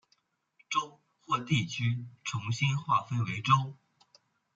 [0.67, 3.77] 州或地区重新划分为州。